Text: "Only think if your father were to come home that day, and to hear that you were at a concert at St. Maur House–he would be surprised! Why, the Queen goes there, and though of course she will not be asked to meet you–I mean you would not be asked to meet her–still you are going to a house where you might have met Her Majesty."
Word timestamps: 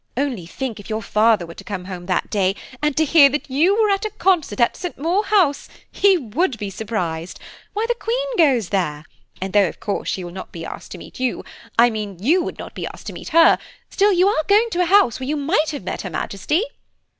"Only 0.17 0.47
think 0.47 0.79
if 0.79 0.89
your 0.89 1.03
father 1.03 1.45
were 1.45 1.53
to 1.53 1.63
come 1.63 1.85
home 1.85 2.07
that 2.07 2.31
day, 2.31 2.55
and 2.81 2.97
to 2.97 3.05
hear 3.05 3.29
that 3.29 3.51
you 3.51 3.79
were 3.79 3.91
at 3.91 4.03
a 4.03 4.09
concert 4.09 4.59
at 4.59 4.75
St. 4.75 4.97
Maur 4.97 5.23
House–he 5.25 6.17
would 6.17 6.57
be 6.57 6.71
surprised! 6.71 7.39
Why, 7.73 7.85
the 7.87 7.93
Queen 7.93 8.17
goes 8.35 8.69
there, 8.69 9.05
and 9.39 9.53
though 9.53 9.67
of 9.67 9.79
course 9.79 10.09
she 10.09 10.23
will 10.23 10.31
not 10.33 10.51
be 10.51 10.65
asked 10.65 10.89
to 10.93 10.97
meet 10.97 11.19
you–I 11.19 11.91
mean 11.91 12.17
you 12.19 12.41
would 12.41 12.57
not 12.57 12.73
be 12.73 12.87
asked 12.87 13.05
to 13.05 13.13
meet 13.13 13.29
her–still 13.29 14.11
you 14.13 14.27
are 14.27 14.43
going 14.47 14.71
to 14.71 14.81
a 14.81 14.85
house 14.85 15.19
where 15.19 15.29
you 15.29 15.37
might 15.37 15.69
have 15.69 15.83
met 15.83 16.01
Her 16.01 16.09
Majesty." 16.09 16.63